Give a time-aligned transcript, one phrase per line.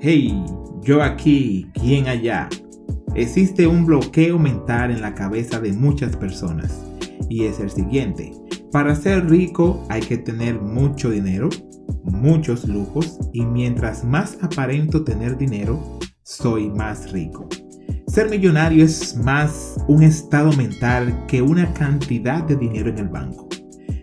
[0.00, 0.44] Hey,
[0.80, 2.48] yo aquí, ¿quién allá?
[3.16, 6.86] Existe un bloqueo mental en la cabeza de muchas personas
[7.28, 8.32] y es el siguiente.
[8.70, 11.48] Para ser rico hay que tener mucho dinero,
[12.04, 17.48] muchos lujos y mientras más aparento tener dinero, soy más rico.
[18.06, 23.48] Ser millonario es más un estado mental que una cantidad de dinero en el banco.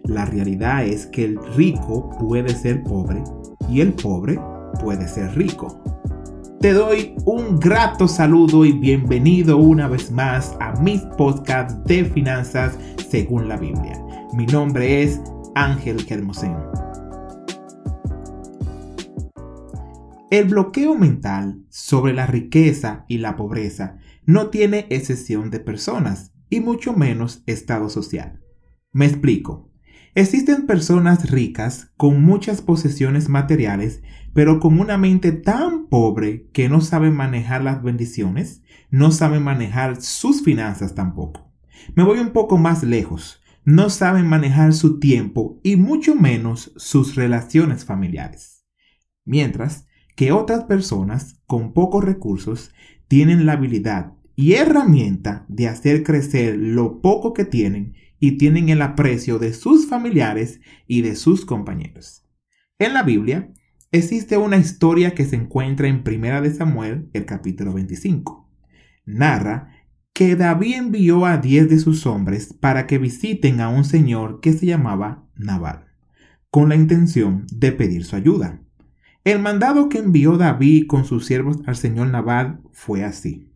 [0.03, 3.23] La realidad es que el rico puede ser pobre
[3.69, 4.37] y el pobre
[4.75, 5.81] puede ser rico.
[6.59, 12.77] Te doy un grato saludo y bienvenido una vez más a mis podcasts de finanzas
[13.09, 14.01] según la Biblia.
[14.33, 15.21] Mi nombre es
[15.53, 16.55] Ángel Germosén.
[20.31, 26.61] El bloqueo mental sobre la riqueza y la pobreza no tiene excepción de personas y
[26.61, 28.41] mucho menos estado social.
[28.91, 29.71] Me explico.
[30.15, 34.01] Existen personas ricas con muchas posesiones materiales,
[34.35, 40.01] pero con una mente tan pobre que no saben manejar las bendiciones, no saben manejar
[40.01, 41.53] sus finanzas tampoco.
[41.95, 43.41] Me voy un poco más lejos.
[43.63, 48.65] No saben manejar su tiempo y mucho menos sus relaciones familiares.
[49.23, 52.73] Mientras que otras personas con pocos recursos
[53.07, 58.81] tienen la habilidad y herramienta de hacer crecer lo poco que tienen y tienen el
[58.81, 62.25] aprecio de sus familiares y de sus compañeros.
[62.77, 63.53] En la Biblia
[63.91, 68.49] existe una historia que se encuentra en Primera de Samuel, el capítulo 25.
[69.05, 69.71] Narra
[70.13, 74.53] que David envió a diez de sus hombres para que visiten a un señor que
[74.53, 75.87] se llamaba Nabal,
[76.49, 78.61] con la intención de pedir su ayuda.
[79.25, 83.51] El mandado que envió David con sus siervos al señor Nabal fue así.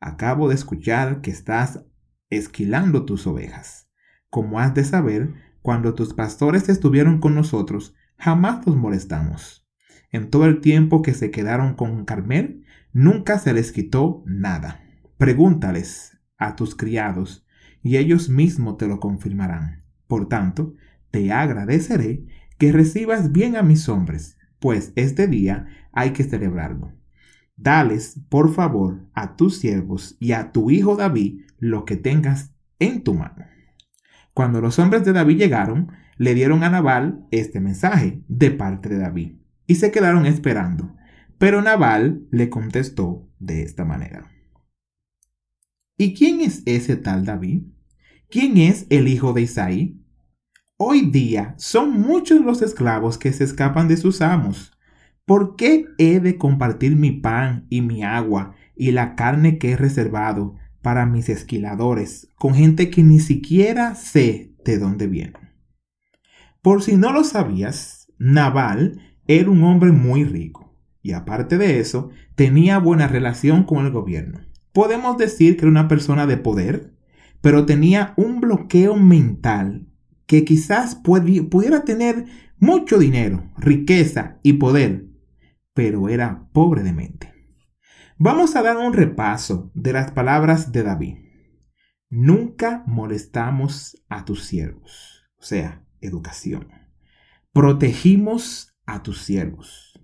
[0.00, 1.84] Acabo de escuchar que estás
[2.30, 3.88] esquilando tus ovejas.
[4.28, 9.66] Como has de saber, cuando tus pastores estuvieron con nosotros, jamás los molestamos.
[10.10, 14.80] En todo el tiempo que se quedaron con Carmel, nunca se les quitó nada.
[15.18, 17.46] Pregúntales a tus criados,
[17.82, 19.84] y ellos mismos te lo confirmarán.
[20.06, 20.74] Por tanto,
[21.10, 22.26] te agradeceré
[22.58, 26.92] que recibas bien a mis hombres, pues este día hay que celebrarlo.
[27.56, 33.02] Dales, por favor, a tus siervos y a tu hijo David lo que tengas en
[33.02, 33.46] tu mano.
[34.34, 38.98] Cuando los hombres de David llegaron, le dieron a Nabal este mensaje de parte de
[38.98, 40.94] David y se quedaron esperando.
[41.38, 44.30] Pero Nabal le contestó de esta manera.
[45.98, 47.62] ¿Y quién es ese tal David?
[48.28, 50.02] ¿Quién es el hijo de Isaí?
[50.78, 54.76] Hoy día son muchos los esclavos que se escapan de sus amos
[55.26, 59.76] ¿Por qué he de compartir mi pan y mi agua y la carne que he
[59.76, 65.45] reservado para mis esquiladores con gente que ni siquiera sé de dónde viene?
[66.66, 72.10] Por si no lo sabías, Naval era un hombre muy rico y aparte de eso
[72.34, 74.40] tenía buena relación con el gobierno.
[74.72, 76.92] Podemos decir que era una persona de poder,
[77.40, 79.86] pero tenía un bloqueo mental
[80.26, 82.24] que quizás pudiera tener
[82.58, 85.06] mucho dinero, riqueza y poder,
[85.72, 87.32] pero era pobre de mente.
[88.18, 91.16] Vamos a dar un repaso de las palabras de David.
[92.10, 96.68] Nunca molestamos a tus siervos, o sea, educación.
[97.52, 100.00] Protegimos a tus siervos.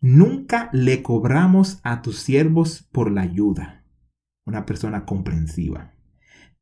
[0.00, 3.84] Nunca le cobramos a tus siervos por la ayuda.
[4.46, 5.92] Una persona comprensiva.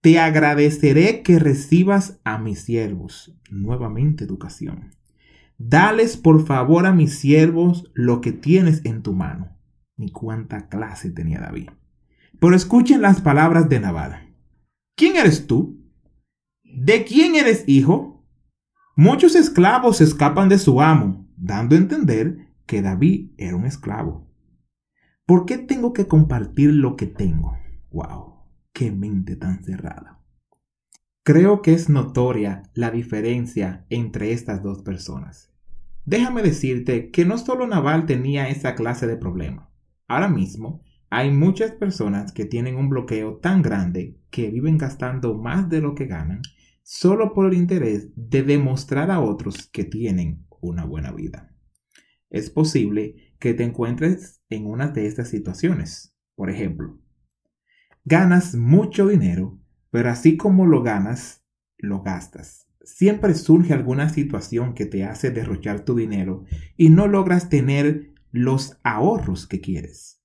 [0.00, 3.36] Te agradeceré que recibas a mis siervos.
[3.50, 4.94] Nuevamente educación.
[5.56, 9.56] Dales por favor a mis siervos lo que tienes en tu mano.
[9.96, 11.70] Ni cuánta clase tenía David.
[12.40, 14.34] Pero escuchen las palabras de Nabal.
[14.96, 15.80] ¿Quién eres tú?
[16.62, 18.17] ¿De quién eres hijo?
[19.00, 24.28] Muchos esclavos escapan de su amo, dando a entender que David era un esclavo.
[25.24, 27.56] ¿Por qué tengo que compartir lo que tengo?
[27.92, 28.42] ¡Wow!
[28.72, 30.18] ¡Qué mente tan cerrada!
[31.22, 35.52] Creo que es notoria la diferencia entre estas dos personas.
[36.04, 39.70] Déjame decirte que no solo Naval tenía esa clase de problema.
[40.08, 45.68] Ahora mismo hay muchas personas que tienen un bloqueo tan grande que viven gastando más
[45.68, 46.42] de lo que ganan
[46.90, 51.54] solo por el interés de demostrar a otros que tienen una buena vida.
[52.30, 56.16] Es posible que te encuentres en una de estas situaciones.
[56.34, 56.98] Por ejemplo,
[58.04, 61.44] ganas mucho dinero, pero así como lo ganas,
[61.76, 66.44] lo gastas siempre surge alguna situación que te hace derrochar tu dinero
[66.78, 70.22] y no logras tener los ahorros que quieres.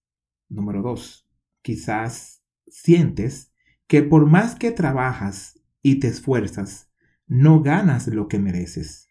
[0.48, 1.28] Número dos,
[1.62, 3.52] quizás sientes
[3.86, 6.90] que por más que trabajas y te esfuerzas,
[7.28, 9.10] no ganas lo que mereces.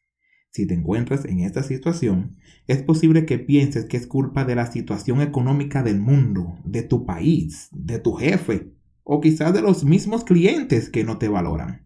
[0.51, 2.37] Si te encuentras en esta situación,
[2.67, 7.07] es posible que pienses que es culpa de la situación económica del mundo, de tu
[7.07, 8.73] país, de tu jefe
[9.05, 11.85] o quizás de los mismos clientes que no te valoran.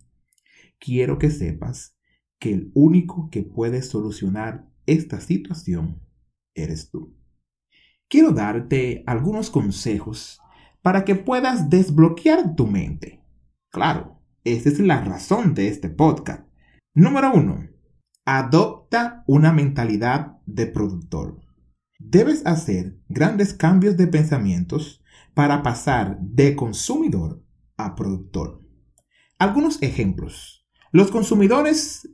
[0.78, 1.96] Quiero que sepas
[2.38, 6.00] que el único que puede solucionar esta situación
[6.54, 7.16] eres tú.
[8.08, 10.40] Quiero darte algunos consejos
[10.82, 13.20] para que puedas desbloquear tu mente.
[13.70, 14.15] Claro,
[14.46, 16.46] esa es la razón de este podcast.
[16.94, 17.68] Número uno
[18.24, 21.40] Adopta una mentalidad de productor.
[21.98, 25.02] Debes hacer grandes cambios de pensamientos
[25.34, 27.42] para pasar de consumidor
[27.76, 28.62] a productor.
[29.38, 30.66] Algunos ejemplos.
[30.92, 32.08] Los consumidores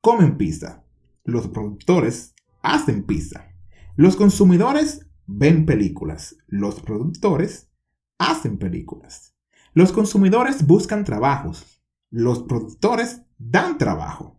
[0.00, 0.84] comen pizza.
[1.24, 3.48] Los productores hacen pizza.
[3.96, 6.36] Los consumidores ven películas.
[6.46, 7.70] Los productores
[8.18, 9.31] hacen películas.
[9.74, 11.82] Los consumidores buscan trabajos.
[12.10, 14.38] Los productores dan trabajo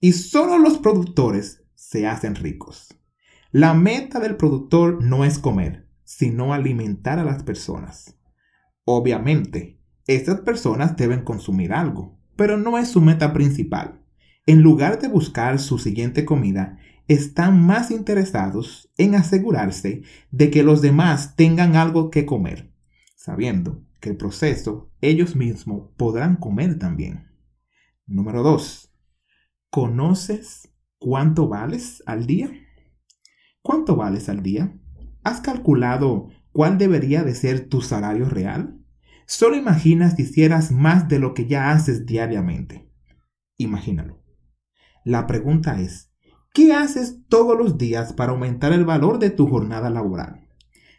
[0.00, 2.94] y solo los productores se hacen ricos.
[3.52, 8.18] La meta del productor no es comer, sino alimentar a las personas.
[8.84, 14.02] Obviamente, estas personas deben consumir algo, pero no es su meta principal.
[14.44, 16.76] En lugar de buscar su siguiente comida,
[17.08, 22.74] están más interesados en asegurarse de que los demás tengan algo que comer,
[23.14, 27.26] sabiendo que el proceso ellos mismos podrán comer también.
[28.06, 28.94] Número 2.
[29.68, 32.48] ¿Conoces cuánto vales al día?
[33.62, 34.78] ¿Cuánto vales al día?
[35.24, 38.80] ¿Has calculado cuál debería de ser tu salario real?
[39.26, 42.88] Solo imagina si hicieras más de lo que ya haces diariamente.
[43.56, 44.22] Imagínalo.
[45.04, 46.12] La pregunta es,
[46.54, 50.48] ¿qué haces todos los días para aumentar el valor de tu jornada laboral?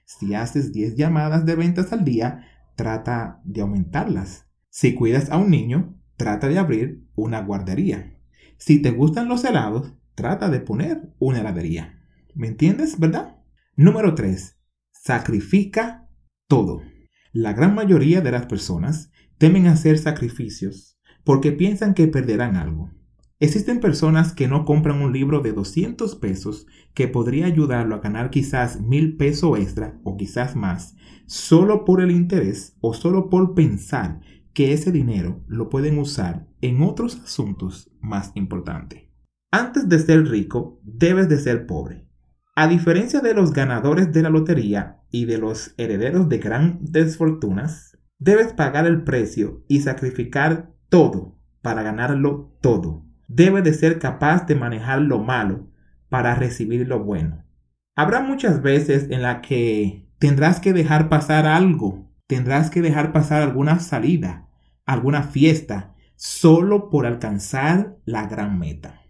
[0.03, 2.44] Si haces 10 llamadas de ventas al día,
[2.77, 4.47] trata de aumentarlas.
[4.69, 8.18] Si cuidas a un niño, trata de abrir una guardería.
[8.57, 12.00] Si te gustan los helados, trata de poner una heladería.
[12.35, 13.35] ¿Me entiendes, verdad?
[13.75, 14.57] Número 3.
[14.91, 16.07] Sacrifica
[16.47, 16.81] todo.
[17.33, 22.91] La gran mayoría de las personas temen hacer sacrificios porque piensan que perderán algo.
[23.39, 28.31] Existen personas que no compran un libro de 200 pesos que podría ayudarlo a ganar
[28.31, 30.95] quizás mil pesos extra o quizás más,
[31.28, 34.22] solo por el interés o solo por pensar
[34.54, 39.04] que ese dinero lo pueden usar en otros asuntos más importantes.
[39.51, 42.07] Antes de ser rico, debes de ser pobre.
[42.56, 48.00] A diferencia de los ganadores de la lotería y de los herederos de grandes fortunas,
[48.18, 53.06] debes pagar el precio y sacrificar todo para ganarlo todo.
[53.27, 55.68] Debes de ser capaz de manejar lo malo
[56.09, 57.44] para recibir lo bueno.
[57.95, 63.41] Habrá muchas veces en las que tendrás que dejar pasar algo, tendrás que dejar pasar
[63.41, 64.47] alguna salida,
[64.85, 69.01] alguna fiesta solo por alcanzar la gran meta.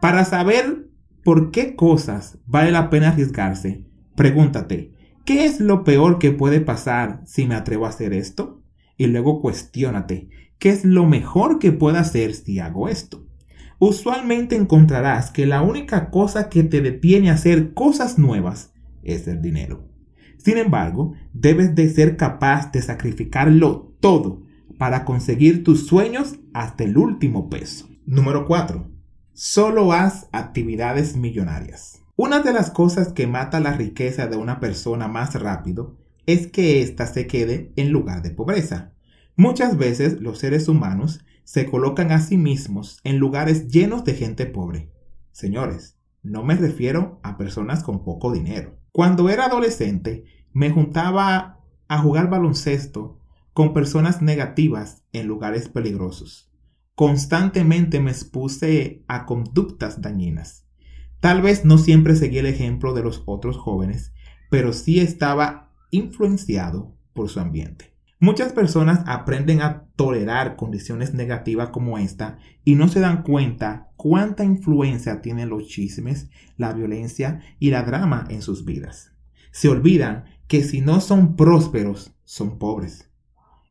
[0.00, 0.88] Para saber
[1.24, 3.84] por qué cosas vale la pena arriesgarse,
[4.16, 4.92] pregúntate,
[5.24, 8.62] ¿qué es lo peor que puede pasar si me atrevo a hacer esto?
[8.96, 10.28] Y luego cuestiónate,
[10.58, 13.23] ¿qué es lo mejor que puedo hacer si hago esto?
[13.86, 18.72] Usualmente encontrarás que la única cosa que te detiene a hacer cosas nuevas
[19.02, 19.90] es el dinero.
[20.38, 24.42] Sin embargo, debes de ser capaz de sacrificarlo todo
[24.78, 27.86] para conseguir tus sueños hasta el último peso.
[28.06, 28.90] Número 4.
[29.34, 32.00] Solo haz actividades millonarias.
[32.16, 36.80] Una de las cosas que mata la riqueza de una persona más rápido es que
[36.80, 38.94] ésta se quede en lugar de pobreza.
[39.36, 44.46] Muchas veces los seres humanos se colocan a sí mismos en lugares llenos de gente
[44.46, 44.90] pobre.
[45.32, 48.78] Señores, no me refiero a personas con poco dinero.
[48.92, 53.20] Cuando era adolescente, me juntaba a jugar baloncesto
[53.52, 56.50] con personas negativas en lugares peligrosos.
[56.94, 60.66] Constantemente me expuse a conductas dañinas.
[61.20, 64.12] Tal vez no siempre seguí el ejemplo de los otros jóvenes,
[64.50, 67.93] pero sí estaba influenciado por su ambiente.
[68.20, 74.44] Muchas personas aprenden a tolerar condiciones negativas como esta y no se dan cuenta cuánta
[74.44, 79.12] influencia tienen los chismes, la violencia y la drama en sus vidas.
[79.50, 83.10] Se olvidan que si no son prósperos, son pobres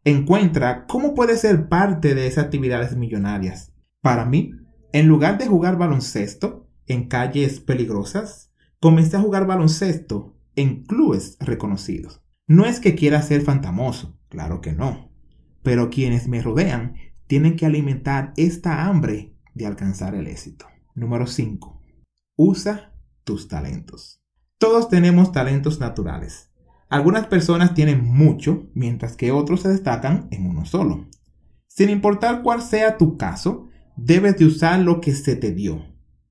[0.06, 3.74] encuentra cómo puede ser parte de esas actividades millonarias.
[4.02, 4.54] Para mí,
[4.92, 12.22] en lugar de jugar baloncesto en calles peligrosas, comencé a jugar baloncesto en clubes reconocidos.
[12.48, 15.12] No es que quiera ser fantamoso, claro que no,
[15.62, 16.96] pero quienes me rodean
[17.28, 20.66] tienen que alimentar esta hambre de alcanzar el éxito.
[20.96, 21.82] Número 5.
[22.36, 24.22] Usa tus talentos.
[24.58, 26.54] Todos tenemos talentos naturales
[26.94, 31.08] algunas personas tienen mucho, mientras que otros se destacan en uno solo.
[31.66, 35.88] Sin importar cuál sea tu caso, debes de usar lo que se te dio.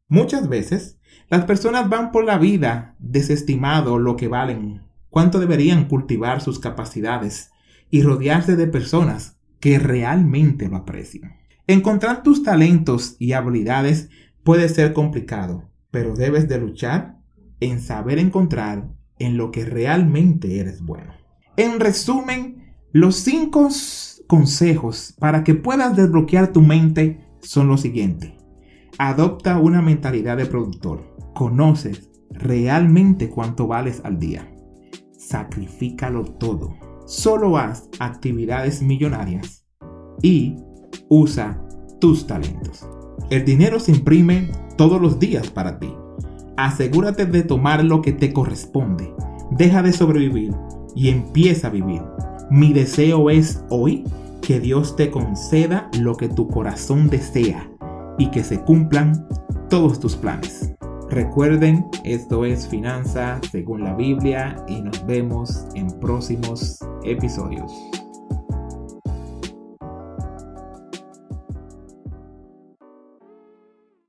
[0.06, 6.40] Muchas veces, las personas van por la vida desestimado lo que valen, cuánto deberían cultivar
[6.40, 7.50] sus capacidades
[7.92, 11.36] y rodearse de personas que realmente lo aprecian.
[11.68, 14.08] Encontrar tus talentos y habilidades
[14.42, 17.18] puede ser complicado, pero debes de luchar
[17.60, 21.12] en saber encontrar en lo que realmente eres bueno.
[21.56, 23.68] En resumen, los cinco
[24.26, 28.32] consejos para que puedas desbloquear tu mente son los siguientes.
[28.96, 31.14] Adopta una mentalidad de productor.
[31.34, 34.50] Conoces realmente cuánto vales al día.
[35.12, 36.91] Sacrifícalo todo.
[37.06, 39.64] Solo haz actividades millonarias
[40.22, 40.56] y
[41.08, 41.62] usa
[42.00, 42.86] tus talentos.
[43.30, 45.92] El dinero se imprime todos los días para ti.
[46.56, 49.12] Asegúrate de tomar lo que te corresponde.
[49.50, 50.54] Deja de sobrevivir
[50.94, 52.02] y empieza a vivir.
[52.50, 54.04] Mi deseo es hoy
[54.42, 57.70] que Dios te conceda lo que tu corazón desea
[58.18, 59.26] y que se cumplan
[59.70, 60.72] todos tus planes.
[61.12, 67.70] Recuerden, esto es Finanza según la Biblia y nos vemos en próximos episodios.